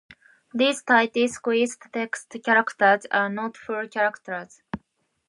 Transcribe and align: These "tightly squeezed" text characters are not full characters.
These 0.51 0.81
"tightly 0.81 1.27
squeezed" 1.27 1.83
text 1.93 2.35
characters 2.43 3.05
are 3.11 3.29
not 3.29 3.55
full 3.55 3.87
characters. 3.87 4.63